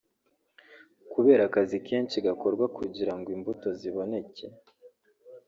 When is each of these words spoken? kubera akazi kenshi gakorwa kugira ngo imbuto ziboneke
kubera 1.11 1.41
akazi 1.49 1.77
kenshi 1.87 2.15
gakorwa 2.27 2.65
kugira 2.77 3.13
ngo 3.17 3.27
imbuto 3.35 3.67
ziboneke 3.79 4.45